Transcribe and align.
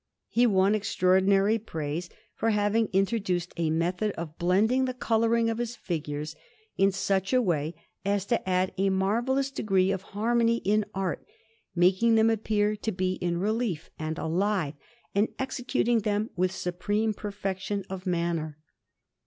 He 0.29 0.47
won 0.47 0.73
extraordinary 0.73 1.59
praise 1.59 2.09
for 2.33 2.49
having 2.49 2.87
introduced 2.91 3.53
a 3.55 3.69
method 3.69 4.13
of 4.13 4.35
blending 4.39 4.85
the 4.85 4.95
colouring 4.95 5.47
of 5.47 5.59
his 5.59 5.75
figures 5.75 6.35
in 6.75 6.91
such 6.91 7.33
a 7.33 7.39
way 7.39 7.75
as 8.03 8.25
to 8.25 8.49
add 8.49 8.73
a 8.79 8.89
marvellous 8.89 9.51
degree 9.51 9.91
of 9.91 10.01
harmony 10.17 10.59
to 10.61 10.85
art, 10.95 11.23
making 11.75 12.15
them 12.15 12.31
appear 12.31 12.75
to 12.77 12.91
be 12.91 13.13
in 13.13 13.37
relief 13.39 13.91
and 13.99 14.17
alive, 14.17 14.73
and 15.13 15.27
executing 15.37 15.99
them 15.99 16.31
with 16.35 16.51
supreme 16.51 17.13
perfection 17.13 17.83
of 17.87 18.07
manner. 18.07 18.57